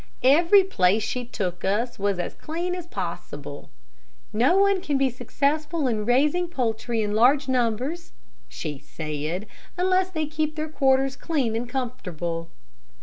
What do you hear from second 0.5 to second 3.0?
place she took us to was as clean as